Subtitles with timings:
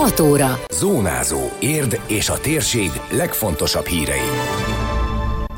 [0.00, 0.58] 6 óra.
[0.72, 1.38] Zónázó.
[1.58, 4.28] Érd és a térség legfontosabb hírei.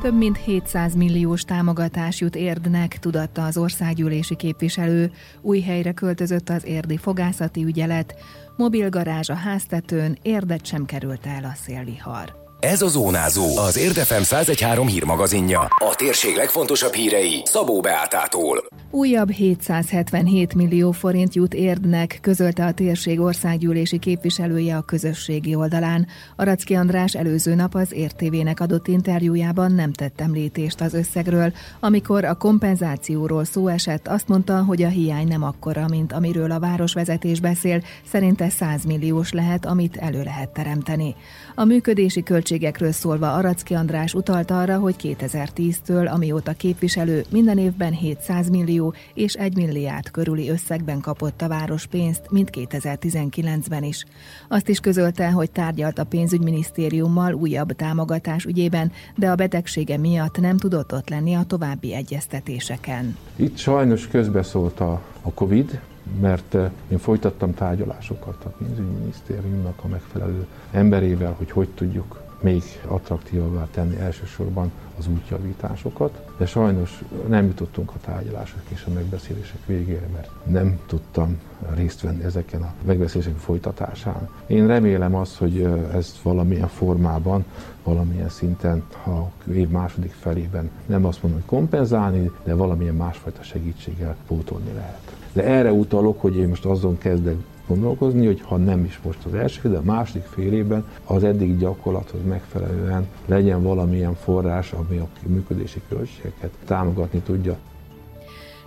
[0.00, 5.10] Több mint 700 milliós támogatás jut Érdnek, tudatta az országgyűlési képviselő.
[5.40, 8.14] Új helyre költözött az érdi fogászati ügyelet.
[8.56, 12.32] Mobilgarázs a háztetőn, érdet sem került el a szélvihar.
[12.64, 15.60] Ez a Zónázó, az Érdefem 1013 hírmagazinja.
[15.60, 18.64] A térség legfontosabb hírei Szabó Beátától.
[18.90, 26.06] Újabb 777 millió forint jut Érdnek, közölte a térség országgyűlési képviselője a közösségi oldalán.
[26.36, 31.52] Aracki András előző nap az értévének adott interjújában nem tett említést az összegről.
[31.80, 36.60] Amikor a kompenzációról szó esett, azt mondta, hogy a hiány nem akkora, mint amiről a
[36.60, 41.14] városvezetés beszél, szerinte 100 milliós lehet, amit elő lehet teremteni.
[41.54, 48.48] A működési költségekről szólva Aracki András utalt arra, hogy 2010-től, amióta képviselő, minden évben 700
[48.48, 54.04] millió és 1 milliárd körüli összegben kapott a város pénzt, mint 2019-ben is.
[54.48, 60.56] Azt is közölte, hogy tárgyalt a pénzügyminisztériummal újabb támogatás ügyében, de a betegsége miatt nem
[60.56, 63.16] tudott ott lenni a további egyeztetéseken.
[63.36, 65.80] Itt sajnos közbeszólt a, a Covid,
[66.20, 73.68] mert eh, én folytattam tárgyalásokat a pénzügyminisztériumnak a megfelelő emberével, hogy hogy tudjuk még attraktívabbá
[73.70, 80.30] tenni elsősorban az útjavításokat, de sajnos nem jutottunk a tárgyalások és a megbeszélések végére, mert
[80.44, 81.38] nem tudtam
[81.74, 84.28] részt venni ezeken a megbeszélések folytatásán.
[84.46, 87.44] Én remélem azt, hogy ezt valamilyen formában,
[87.82, 94.16] valamilyen szinten a év második felében nem azt mondom, hogy kompenzálni, de valamilyen másfajta segítséggel
[94.26, 95.16] pótolni lehet.
[95.32, 99.34] De erre utalok, hogy én most azon kezdek gondolkozni, hogy ha nem is most az
[99.34, 105.08] első, de a második fél évben az eddig gyakorlathoz megfelelően legyen valamilyen forrás, ami a
[105.26, 107.56] működési költségeket támogatni tudja.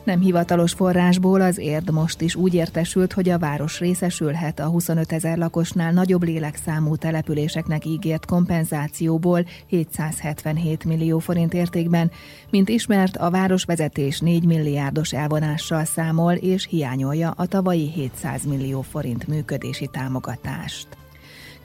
[0.06, 5.12] Nem hivatalos forrásból az érd most is úgy értesült, hogy a város részesülhet a 25
[5.12, 12.12] ezer lakosnál nagyobb lélekszámú településeknek ígért kompenzációból 777 millió forint értékben.
[12.50, 19.28] Mint ismert, a városvezetés 4 milliárdos elvonással számol és hiányolja a tavalyi 700 millió forint
[19.28, 20.88] működési támogatást.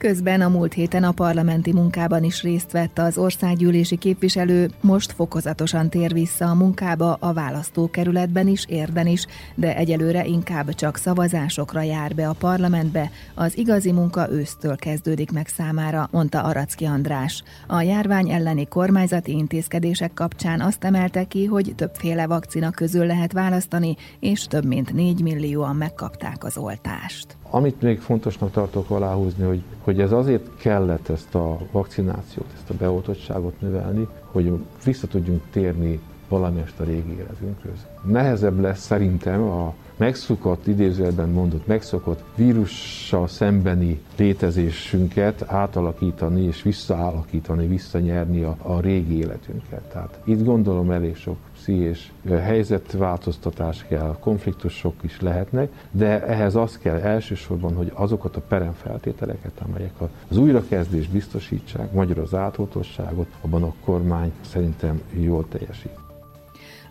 [0.01, 5.89] Közben a múlt héten a parlamenti munkában is részt vett az országgyűlési képviselő, most fokozatosan
[5.89, 9.25] tér vissza a munkába a választókerületben is, érden is,
[9.55, 15.47] de egyelőre inkább csak szavazásokra jár be a parlamentbe, az igazi munka ősztől kezdődik meg
[15.47, 17.43] számára, mondta Aracki András.
[17.67, 23.95] A járvány elleni kormányzati intézkedések kapcsán azt emelte ki, hogy többféle vakcina közül lehet választani,
[24.19, 27.39] és több mint 4 millióan megkapták az oltást.
[27.53, 32.73] Amit még fontosnak tartok aláhúzni, hogy, hogy ez azért kellett ezt a vakcinációt, ezt a
[32.73, 34.53] beoltottságot növelni, hogy
[34.83, 37.85] vissza tudjunk térni valamelyest a régi életünkhöz.
[38.03, 48.41] Nehezebb lesz szerintem a megszokott, idézőjelben mondott, megszokott vírussal szembeni létezésünket átalakítani és visszaállakítani, visszanyerni
[48.41, 49.81] a, a régi életünket.
[49.81, 56.97] Tehát itt gondolom elég sok pszichés helyzetváltoztatás kell, konfliktusok is lehetnek, de ehhez az kell
[56.97, 59.93] elsősorban, hogy azokat a peremfeltételeket, amelyek
[60.27, 65.91] az újrakezdés biztosítsák, magyar az átoltosságot, abban a kormány szerintem jól teljesít.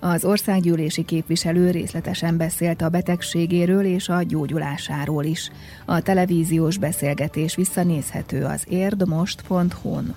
[0.00, 5.50] Az országgyűlési képviselő részletesen beszélt a betegségéről és a gyógyulásáról is.
[5.84, 10.14] A televíziós beszélgetés visszanézhető az érdmost.hu-n.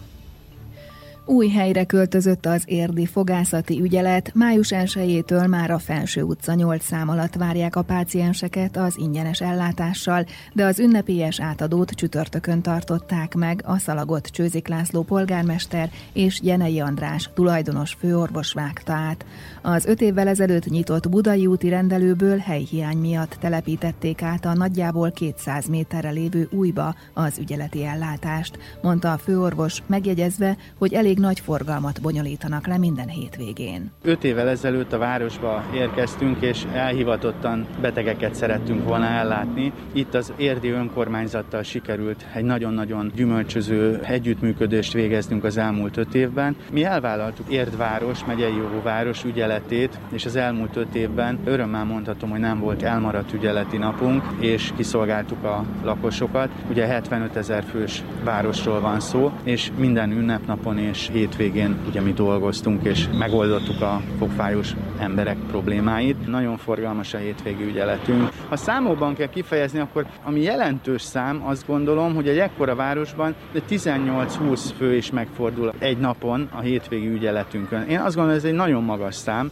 [1.25, 7.09] Új helyre költözött az érdi fogászati ügyelet, május 1-től már a Felső utca 8 szám
[7.09, 13.77] alatt várják a pácienseket az ingyenes ellátással, de az ünnepélyes átadót csütörtökön tartották meg a
[13.77, 19.25] Szalagot Csőzik László polgármester és Jenei András tulajdonos főorvos vágta át.
[19.61, 25.67] Az öt évvel ezelőtt nyitott Budai úti rendelőből helyhiány miatt telepítették át a nagyjából 200
[25.67, 32.01] méterre lévő újba az ügyeleti ellátást, mondta a főorvos, megjegyezve, hogy elég elég nagy forgalmat
[32.01, 33.91] bonyolítanak le minden hétvégén.
[34.01, 39.71] Öt évvel ezelőtt a városba érkeztünk, és elhivatottan betegeket szerettünk volna ellátni.
[39.91, 46.55] Itt az érdi önkormányzattal sikerült egy nagyon-nagyon gyümölcsöző együttműködést végeznünk az elmúlt öt évben.
[46.71, 52.59] Mi elvállaltuk Érdváros, megyei város ügyeletét, és az elmúlt öt évben örömmel mondhatom, hogy nem
[52.59, 56.49] volt elmaradt ügyeleti napunk, és kiszolgáltuk a lakosokat.
[56.69, 62.13] Ugye 75 ezer fős városról van szó, és minden ünnepnapon és és hétvégén ugye mi
[62.13, 66.27] dolgoztunk, és megoldottuk a fogfájós emberek problémáit.
[66.27, 68.29] Nagyon forgalmas a hétvégi ügyeletünk.
[68.49, 73.35] Ha számokban kell kifejezni, akkor ami jelentős szám, azt gondolom, hogy egy ekkora városban
[73.69, 77.81] 18-20 fő is megfordul egy napon a hétvégi ügyeletünkön.
[77.87, 79.51] Én azt gondolom, ez egy nagyon magas szám.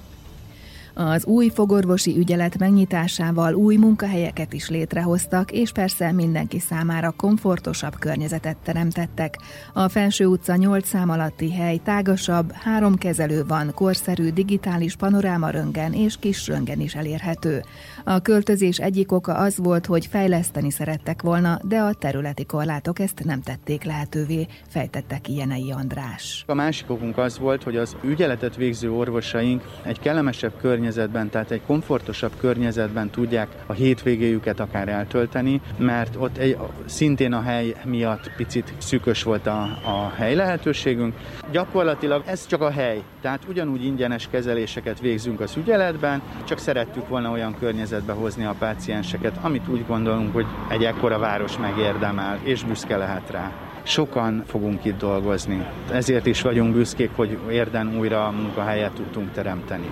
[1.09, 8.57] Az új fogorvosi ügyelet megnyitásával új munkahelyeket is létrehoztak, és persze mindenki számára komfortosabb környezetet
[8.57, 9.37] teremtettek.
[9.73, 15.93] A Felső utca 8 szám alatti hely tágasabb, három kezelő van, korszerű digitális panoráma röngen
[15.93, 17.63] és kis röngen is elérhető.
[18.03, 23.23] A költözés egyik oka az volt, hogy fejleszteni szerettek volna, de a területi korlátok ezt
[23.23, 26.43] nem tették lehetővé, fejtette ki Jenei András.
[26.47, 30.53] A másik okunk az volt, hogy az ügyeletet végző orvosaink egy kellemesebb
[30.91, 37.41] környezetben, tehát egy komfortosabb környezetben tudják a hétvégéjüket akár eltölteni, mert ott egy, szintén a
[37.41, 41.15] hely miatt picit szűkös volt a, a hely lehetőségünk.
[41.51, 47.31] Gyakorlatilag ez csak a hely, tehát ugyanúgy ingyenes kezeléseket végzünk az ügyeletben, csak szerettük volna
[47.31, 52.97] olyan környezetbe hozni a pácienseket, amit úgy gondolunk, hogy egy ekkora város megérdemel, és büszke
[52.97, 53.51] lehet rá
[53.83, 55.65] sokan fogunk itt dolgozni.
[55.91, 59.87] Ezért is vagyunk büszkék, hogy érden újra munkahelyet tudtunk teremteni.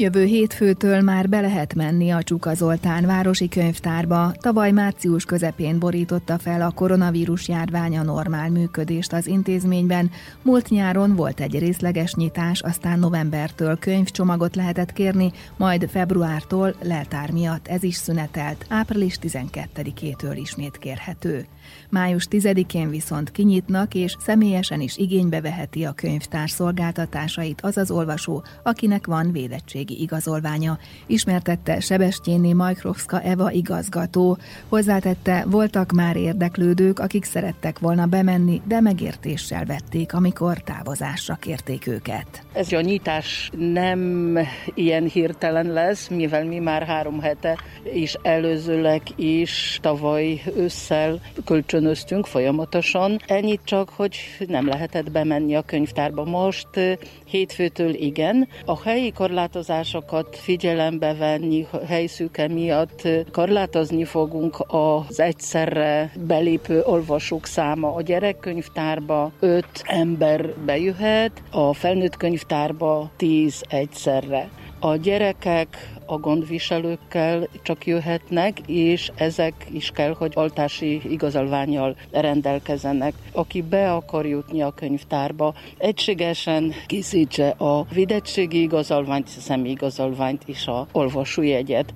[0.00, 4.32] Jövő hétfőtől már be lehet menni a Csuka Zoltán városi könyvtárba.
[4.40, 10.10] Tavaly március közepén borította fel a koronavírus járvány a normál működést az intézményben.
[10.42, 17.68] Múlt nyáron volt egy részleges nyitás, aztán novembertől könyvcsomagot lehetett kérni, majd februártól leltár miatt
[17.68, 21.46] ez is szünetelt, április 12-től ismét kérhető.
[21.90, 28.44] Május 10-én viszont kinyitnak, és személyesen is igénybe veheti a könyvtár szolgáltatásait az az olvasó,
[28.62, 29.32] akinek van
[29.88, 30.78] védettségi igazolványa.
[31.06, 34.38] Ismertette Sebestyéni Majkrovska Eva igazgató.
[34.68, 42.46] Hozzátette, voltak már érdeklődők, akik szerettek volna bemenni, de megértéssel vették, amikor távozásra kérték őket.
[42.52, 44.38] Ez a nyitás nem
[44.74, 47.56] ilyen hirtelen lesz, mivel mi már három hete
[47.92, 53.20] és előzőleg is tavaly ősszel kölcsönöztünk folyamatosan.
[53.26, 56.24] Ennyit csak, hogy nem lehetett bemenni a könyvtárba.
[56.24, 56.68] Most
[57.24, 58.48] hétfőtől igen.
[58.64, 59.12] A helyi
[59.78, 67.94] korlátozásokat figyelembe venni, helyszűke miatt korlátozni fogunk az egyszerre belépő olvasók száma.
[67.94, 74.48] A gyerekkönyvtárba öt ember bejöhet, a felnőtt könyvtárba tíz egyszerre.
[74.80, 83.14] A gyerekek a gondviselőkkel csak jöhetnek, és ezek is kell, hogy altási igazolványjal rendelkezenek.
[83.32, 90.86] Aki be akar jutni a könyvtárba, egységesen készítse a videttségi igazolványt, a személyigazolványt és a
[90.92, 91.94] olvasójegyet.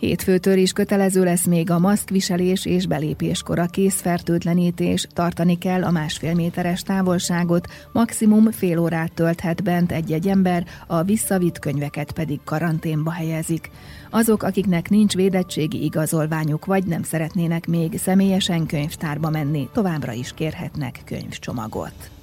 [0.00, 6.34] Hétfőtől is kötelező lesz még a maszkviselés és belépéskor a készfertőtlenítés, tartani kell a másfél
[6.34, 13.70] méteres távolságot, maximum fél órát tölthet bent egy-egy ember, a visszavitt könyveket pedig karanténba helyezik.
[14.10, 21.00] Azok, akiknek nincs védettségi igazolványuk, vagy nem szeretnének még személyesen könyvtárba menni, továbbra is kérhetnek
[21.04, 22.19] könyvcsomagot.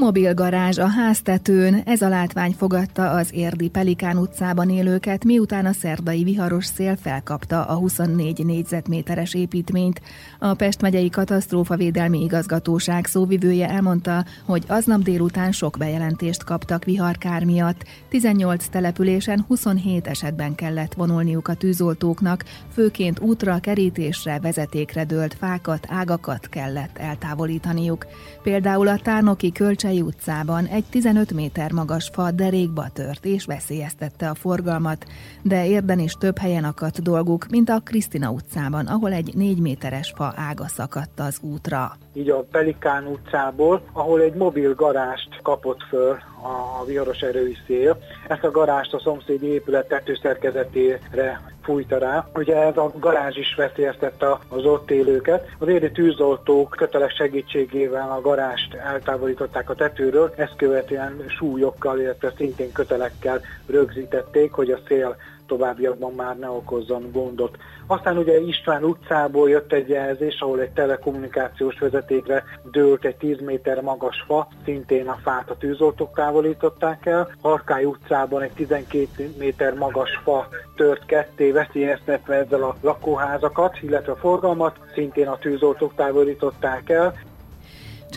[0.00, 5.72] Mobil garázs a háztetőn, ez a látvány fogadta az érdi Pelikán utcában élőket, miután a
[5.72, 10.00] szerdai viharos szél felkapta a 24 négyzetméteres építményt.
[10.38, 17.84] A Pest megyei katasztrófavédelmi igazgatóság szóvivője elmondta, hogy aznap délután sok bejelentést kaptak viharkár miatt.
[18.08, 26.48] 18 településen 27 esetben kellett vonulniuk a tűzoltóknak, főként útra, kerítésre, vezetékre dőlt fákat, ágakat
[26.48, 28.06] kellett eltávolítaniuk.
[28.42, 34.28] Például a Tárnoki Kölcsön Kősei utcában egy 15 méter magas fa derékba tört és veszélyeztette
[34.28, 35.06] a forgalmat,
[35.42, 40.12] de érden is több helyen akadt dolguk, mint a Krisztina utcában, ahol egy 4 méteres
[40.16, 41.96] fa ága szakadt az útra.
[42.14, 47.98] Így a Pelikán utcából, ahol egy mobil garást kapott föl a viharos erői szél.
[48.28, 52.28] Ezt a garást a szomszédi épület tetőszerkezetére fújta rá.
[52.34, 55.48] Ugye ez a garázs is veszélyeztette az ott élőket.
[55.58, 62.72] Az éri tűzoltók köteles segítségével a garást eltávolították a tetőről, ezt követően súlyokkal, illetve szintén
[62.72, 65.16] kötelekkel rögzítették, hogy a szél
[65.48, 67.56] továbbiakban már ne okozzon gondot.
[67.86, 73.80] Aztán ugye István utcából jött egy jelzés, ahol egy telekommunikációs vezetékre dőlt egy 10 méter
[73.80, 77.30] magas fa, szintén a fát a tűzoltók távolították el.
[77.42, 84.16] Harkály utcában egy 12 méter magas fa tört ketté, veszélyeztetve ezzel a lakóházakat, illetve a
[84.16, 87.14] forgalmat, szintén a tűzoltók távolították el.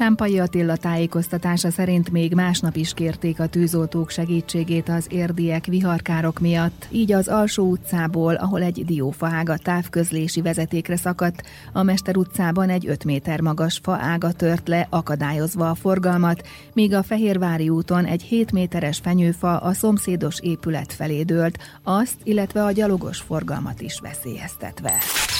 [0.02, 6.88] Csámpai Attila tájékoztatása szerint még másnap is kérték a tűzoltók segítségét az érdiek viharkárok miatt,
[6.90, 11.44] így az Alsó utcából, ahol egy diófaága távközlési vezetékre szakadt,
[11.74, 17.04] a Mester utcában egy 5 méter magas faága tört le, akadályozva a forgalmat, míg a
[17.04, 23.18] Fehérvári úton egy 7 méteres fenyőfa a szomszédos épület felé dőlt, azt, illetve a gyalogos
[23.20, 24.94] forgalmat is veszélyeztetve.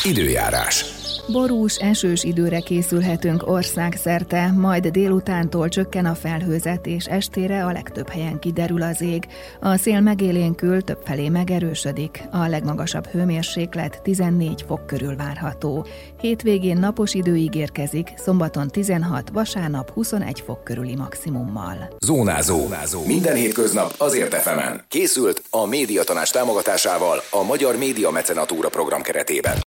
[0.04, 0.86] Időjárás.
[1.28, 8.40] Borús, esős időre készülhetünk országszerte, majd délutántól csökken a felhőzet, és estére a legtöbb helyen
[8.40, 9.28] kiderül az ég.
[9.60, 15.86] A szél megélénkül, többfelé megerősödik, a legmagasabb hőmérséklet 14 fok körül várható.
[16.22, 21.96] Hétvégén napos idő ígérkezik, szombaton 16, vasárnap 21 fok körüli maximummal.
[22.00, 22.58] Zónázó.
[22.58, 23.06] Zónázó.
[23.06, 24.86] Minden hétköznap azért efemen.
[24.88, 29.58] Készült a médiatanás támogatásával a Magyar Média Mecenatúra program keretében.